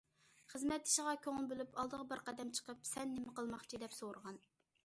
خىزمەتدىشىغا 0.53 1.11
كۆڭۈل 1.25 1.49
بۆلۈپ 1.51 1.77
ئالدىغا 1.83 2.07
بىر 2.13 2.23
قەدەم 2.31 2.55
چىقىپ« 2.61 2.91
سەن 2.93 3.15
نېمە 3.19 3.39
قىلماقچى» 3.41 3.85
دەپ 3.85 3.99
سورىغان. 4.03 4.43